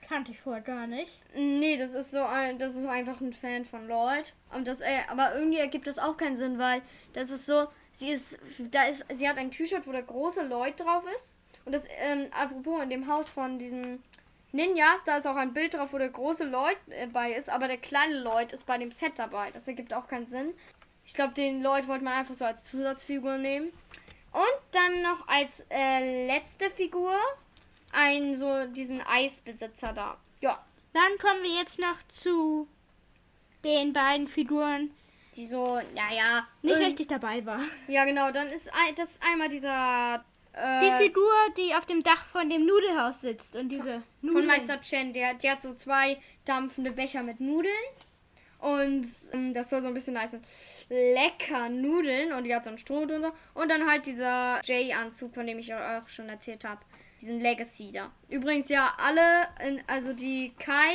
Kannte 0.06 0.32
ich 0.32 0.40
vorher 0.40 0.62
gar 0.62 0.86
nicht. 0.86 1.12
Nee, 1.34 1.78
das 1.78 1.94
ist 1.94 2.10
so 2.10 2.22
ein, 2.22 2.58
das 2.58 2.76
ist 2.76 2.84
einfach 2.84 3.22
ein 3.22 3.32
Fan 3.32 3.64
von 3.64 3.88
Lloyd. 3.88 4.34
Und 4.52 4.66
das, 4.66 4.82
äh, 4.82 5.00
aber 5.08 5.34
irgendwie 5.34 5.58
ergibt 5.58 5.86
das 5.86 5.98
auch 5.98 6.18
keinen 6.18 6.36
Sinn, 6.36 6.58
weil 6.58 6.82
das 7.14 7.30
ist 7.30 7.46
so, 7.46 7.68
sie 7.98 8.10
ist, 8.10 8.38
da 8.58 8.84
ist, 8.84 9.04
sie 9.12 9.28
hat 9.28 9.38
ein 9.38 9.50
T-Shirt, 9.50 9.86
wo 9.86 9.92
der 9.92 10.02
große 10.02 10.46
Lloyd 10.46 10.78
drauf 10.78 11.04
ist. 11.16 11.34
Und 11.64 11.72
das, 11.72 11.86
ähm, 11.98 12.26
apropos 12.30 12.82
in 12.82 12.90
dem 12.90 13.08
Haus 13.08 13.28
von 13.28 13.58
diesen 13.58 14.02
Ninjas, 14.52 15.04
da 15.04 15.16
ist 15.16 15.26
auch 15.26 15.36
ein 15.36 15.52
Bild 15.52 15.74
drauf, 15.74 15.92
wo 15.92 15.98
der 15.98 16.08
große 16.08 16.44
Lloyd 16.44 16.78
äh, 16.90 17.06
bei 17.08 17.32
ist, 17.32 17.50
aber 17.50 17.66
der 17.68 17.76
kleine 17.76 18.20
Lloyd 18.20 18.52
ist 18.52 18.66
bei 18.66 18.78
dem 18.78 18.92
Set 18.92 19.18
dabei. 19.18 19.50
Das 19.50 19.68
ergibt 19.68 19.92
auch 19.92 20.06
keinen 20.06 20.26
Sinn. 20.26 20.54
Ich 21.04 21.14
glaube, 21.14 21.34
den 21.34 21.62
Lloyd 21.62 21.88
wollte 21.88 22.04
man 22.04 22.14
einfach 22.14 22.34
so 22.34 22.44
als 22.44 22.64
Zusatzfigur 22.64 23.36
nehmen. 23.36 23.72
Und 24.32 24.60
dann 24.72 25.02
noch 25.02 25.26
als 25.26 25.66
äh, 25.70 26.26
letzte 26.26 26.70
Figur 26.70 27.16
ein 27.92 28.36
so 28.36 28.66
diesen 28.66 29.00
Eisbesitzer 29.00 29.92
da. 29.92 30.18
Ja, 30.40 30.64
Dann 30.92 31.18
kommen 31.18 31.42
wir 31.42 31.58
jetzt 31.58 31.78
noch 31.78 31.96
zu 32.08 32.68
den 33.64 33.92
beiden 33.92 34.28
Figuren, 34.28 34.90
die 35.36 35.46
so, 35.46 35.78
ja, 35.94 36.12
ja. 36.12 36.48
nicht 36.62 36.78
richtig 36.78 37.08
dabei 37.08 37.44
war. 37.46 37.60
Ja, 37.86 38.04
genau. 38.04 38.30
Dann 38.30 38.48
ist 38.48 38.70
das 38.96 39.10
ist 39.12 39.22
einmal 39.22 39.48
dieser 39.48 40.24
Die 40.54 40.58
äh, 40.58 40.98
Figur, 41.04 41.32
die 41.56 41.74
auf 41.74 41.86
dem 41.86 42.02
Dach 42.02 42.26
von 42.26 42.48
dem 42.50 42.66
Nudelhaus 42.66 43.20
sitzt 43.20 43.56
und 43.56 43.68
diese 43.68 44.02
von 44.20 44.30
Nudeln. 44.30 44.46
Meister 44.46 44.80
Chen. 44.80 45.12
Der, 45.12 45.34
der 45.34 45.52
hat 45.52 45.62
so 45.62 45.74
zwei 45.74 46.18
dampfende 46.44 46.92
Becher 46.92 47.22
mit 47.22 47.40
Nudeln. 47.40 47.72
Und 48.58 49.06
ähm, 49.32 49.54
das 49.54 49.70
soll 49.70 49.82
so 49.82 49.86
ein 49.86 49.94
bisschen 49.94 50.18
heißen, 50.18 50.42
lecker 50.88 51.68
Nudeln. 51.68 52.32
Und 52.32 52.44
die 52.44 52.54
hat 52.54 52.64
so 52.64 52.70
einen 52.70 52.78
Stroh 52.78 53.02
und 53.02 53.22
so. 53.22 53.32
Und 53.54 53.70
dann 53.70 53.88
halt 53.88 54.06
dieser 54.06 54.60
J-Anzug, 54.64 55.34
von 55.34 55.46
dem 55.46 55.58
ich 55.58 55.72
euch 55.72 55.80
auch 55.80 56.08
schon 56.08 56.28
erzählt 56.28 56.64
habe. 56.64 56.80
Diesen 57.20 57.40
Legacy 57.40 57.90
da. 57.92 58.12
Übrigens 58.28 58.68
ja 58.68 58.92
alle, 58.96 59.48
in, 59.64 59.82
also 59.86 60.12
die 60.12 60.52
Kai 60.58 60.94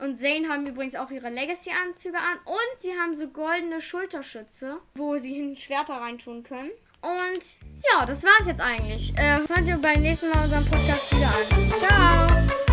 und 0.00 0.16
Zane 0.16 0.48
haben 0.48 0.66
übrigens 0.66 0.94
auch 0.94 1.10
ihre 1.10 1.28
Legacy-Anzüge 1.28 2.18
an. 2.18 2.38
Und 2.44 2.80
sie 2.80 2.92
haben 2.92 3.14
so 3.16 3.28
goldene 3.28 3.80
Schulterschütze, 3.80 4.78
wo 4.94 5.16
sie 5.18 5.34
hinten 5.34 5.56
Schwerter 5.56 5.94
reintun 5.94 6.42
können. 6.42 6.70
Und 7.02 7.56
ja, 7.90 8.04
das 8.04 8.24
war's 8.24 8.46
jetzt 8.46 8.60
eigentlich. 8.60 9.16
Äh, 9.16 9.38
hören 9.48 9.64
Sie 9.64 9.72
beim 9.74 10.02
nächsten 10.02 10.28
Mal 10.30 10.42
unseren 10.44 10.64
Podcast 10.66 11.14
wieder 11.16 11.28
an. 11.28 11.70
Ciao! 11.78 12.69